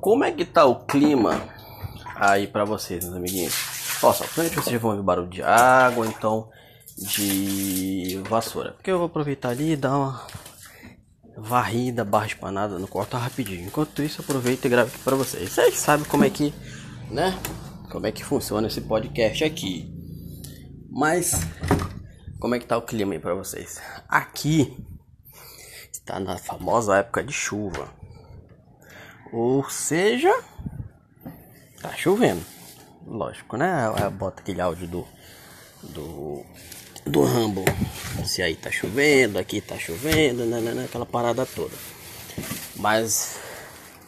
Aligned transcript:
Como 0.00 0.24
é 0.24 0.32
que 0.32 0.46
tá 0.46 0.64
o 0.64 0.86
clima 0.86 1.42
aí 2.16 2.46
pra 2.46 2.64
vocês, 2.64 3.04
meus 3.04 3.16
amiguinhos? 3.16 3.52
Só 3.52 4.12
provavelmente 4.12 4.56
vocês 4.56 4.80
vão 4.80 4.92
ouvir 4.92 5.02
barulho 5.02 5.28
de 5.28 5.42
água, 5.42 6.06
então 6.06 6.48
de 6.96 8.18
vassoura. 8.26 8.72
Porque 8.72 8.90
eu 8.90 8.96
vou 8.96 9.06
aproveitar 9.08 9.50
ali 9.50 9.72
e 9.72 9.76
dar 9.76 9.96
uma 9.98 10.26
varrida, 11.36 12.02
barra 12.02 12.26
espanada 12.26 12.78
no 12.78 12.88
quarto 12.88 13.16
rapidinho. 13.18 13.66
Enquanto 13.66 14.02
isso, 14.02 14.22
aproveito 14.22 14.64
e 14.64 14.68
gravo 14.70 14.88
aqui 14.88 14.98
pra 15.00 15.16
vocês. 15.16 15.52
Vocês 15.52 15.76
sabem 15.76 16.06
como 16.06 16.24
é 16.24 16.30
que, 16.30 16.54
né? 17.10 17.38
Como 17.90 18.06
é 18.06 18.12
que 18.12 18.24
funciona 18.24 18.68
esse 18.68 18.80
podcast 18.80 19.44
aqui. 19.44 19.92
Mas, 20.90 21.32
como 22.38 22.54
é 22.54 22.58
que 22.58 22.66
tá 22.66 22.78
o 22.78 22.82
clima 22.82 23.12
aí 23.12 23.18
pra 23.18 23.34
vocês? 23.34 23.80
Aqui 24.08 24.76
está 25.92 26.18
na 26.18 26.38
famosa 26.38 26.96
época 26.96 27.22
de 27.22 27.34
chuva. 27.34 28.00
Ou 29.32 29.68
seja, 29.70 30.32
tá 31.80 31.92
chovendo. 31.96 32.44
Lógico, 33.06 33.56
né? 33.56 33.84
Bota 34.12 34.40
aquele 34.40 34.60
áudio 34.60 34.86
do 34.86 35.06
do 35.82 36.44
do 37.06 37.22
Rambo. 37.24 37.64
Se 38.24 38.42
aí 38.42 38.54
tá 38.54 38.70
chovendo, 38.70 39.38
aqui 39.38 39.60
tá 39.60 39.76
chovendo, 39.78 40.44
né, 40.44 40.60
né, 40.60 40.72
né, 40.72 40.84
aquela 40.84 41.06
parada 41.06 41.46
toda. 41.46 41.74
Mas 42.76 43.38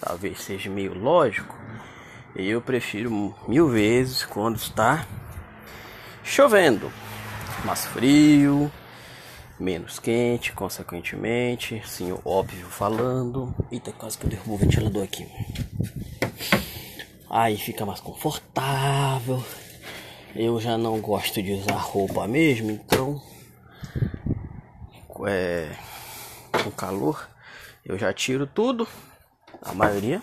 talvez 0.01 0.41
seja 0.41 0.71
meio 0.71 0.95
lógico. 0.95 1.57
Eu 2.35 2.61
prefiro 2.61 3.35
mil 3.47 3.69
vezes 3.69 4.25
quando 4.25 4.57
está 4.57 5.07
chovendo, 6.25 6.91
mais 7.65 7.85
frio, 7.87 8.71
menos 9.59 9.99
quente, 9.99 10.53
consequentemente, 10.53 11.83
sim, 11.87 12.17
óbvio 12.25 12.67
falando. 12.67 13.55
Eita, 13.71 13.93
quase 13.93 14.19
que 14.19 14.27
eu 14.27 14.31
derrubo 14.31 14.55
o 14.55 14.59
ventilador 14.59 15.05
aqui. 15.05 15.27
Aí 17.31 17.57
fica 17.57 17.87
mais 17.87 18.01
confortável. 18.01 19.43
Eu 20.35 20.61
já 20.61 20.77
não 20.79 21.01
gosto 21.01 21.43
de 21.43 21.53
usar 21.53 21.77
roupa 21.77 22.27
mesmo, 22.27 22.71
então 22.71 23.23
é, 25.27 25.71
com 26.63 26.71
calor 26.71 27.29
eu 27.85 27.99
já 27.99 28.13
tiro 28.13 28.47
tudo, 28.47 28.87
a 29.61 29.75
maioria. 29.75 30.23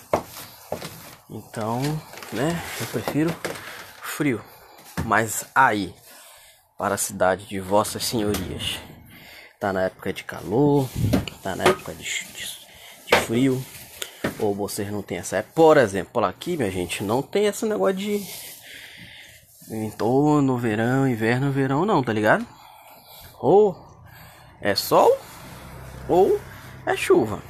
Então, 1.30 1.82
né, 2.32 2.60
eu 2.80 2.88
prefiro 2.88 3.30
frio. 4.02 4.42
Mas 5.06 5.46
aí, 5.54 5.94
para 6.78 6.96
a 6.96 6.98
cidade 6.98 7.46
de 7.46 7.60
vossas 7.60 8.06
senhorias, 8.06 8.80
tá 9.60 9.74
na 9.74 9.84
época 9.84 10.14
de 10.14 10.24
calor, 10.24 10.90
tá 11.44 11.56
na 11.56 11.66
época 11.66 11.94
de, 11.94 12.04
de, 12.04 12.60
de 13.08 13.16
frio, 13.26 13.64
ou 14.40 14.56
vocês 14.56 14.90
não 14.90 15.02
tem 15.02 15.18
essa 15.18 15.38
época. 15.38 15.54
Por 15.54 15.78
exemplo, 15.78 16.24
aqui, 16.24 16.56
minha 16.56 16.72
gente, 16.72 17.04
não 17.04 17.22
tem 17.22 17.46
esse 17.46 17.66
negócio 17.66 17.96
de 17.96 18.26
outono, 19.70 20.58
verão, 20.58 21.08
inverno, 21.08 21.52
verão, 21.52 21.86
não, 21.86 22.02
tá 22.02 22.14
ligado? 22.14 22.48
Ou 23.40 23.78
é 24.62 24.74
sol, 24.76 25.16
ou 26.08 26.40
é 26.86 26.96
chuva. 26.96 27.42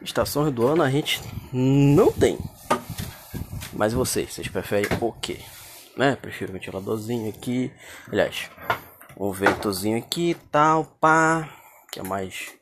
Estações 0.00 0.54
do 0.54 0.66
ano 0.66 0.82
a 0.82 0.90
gente 0.90 1.20
não 1.52 2.12
tem. 2.12 2.38
Mas 3.72 3.92
vocês, 3.92 4.32
vocês 4.32 4.48
preferem 4.48 4.88
o 5.00 5.12
quê? 5.12 5.40
Né? 5.96 6.16
Prefiro 6.16 6.50
um 6.50 6.54
ventiladorzinho 6.54 7.28
aqui. 7.28 7.70
Aliás, 8.10 8.48
um 9.16 9.30
ventozinho 9.32 9.98
aqui 9.98 10.36
tal, 10.50 10.84
pá, 10.84 11.48
que 11.92 12.00
é 12.00 12.02
mais 12.02 12.52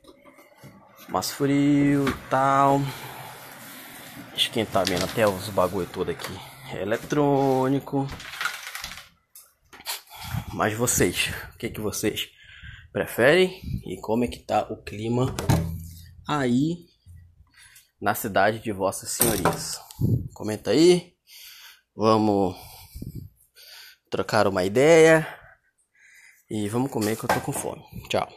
mais 1.09 1.31
frio, 1.31 2.05
tal. 2.29 2.79
Esquentamento 4.35 5.03
até 5.03 5.27
os 5.27 5.49
bagulho 5.49 5.87
todo 5.87 6.11
aqui. 6.11 6.31
É 6.71 6.81
eletrônico. 6.81 8.07
Mas 10.53 10.73
vocês, 10.73 11.33
o 11.53 11.57
que 11.57 11.69
que 11.69 11.81
vocês 11.81 12.29
preferem 12.91 13.61
e 13.85 13.99
como 14.01 14.23
é 14.23 14.27
que 14.27 14.39
tá 14.39 14.67
o 14.69 14.77
clima 14.77 15.35
aí 16.27 16.87
na 18.01 18.13
cidade 18.13 18.59
de 18.59 18.71
vossas 18.71 19.09
senhorias? 19.09 19.79
Comenta 20.33 20.71
aí. 20.71 21.13
Vamos 21.95 22.55
trocar 24.09 24.47
uma 24.47 24.63
ideia. 24.63 25.38
E 26.49 26.67
vamos 26.67 26.89
comer 26.89 27.15
que 27.15 27.25
eu 27.25 27.29
tô 27.29 27.39
com 27.41 27.51
fome. 27.51 27.83
Tchau. 28.09 28.27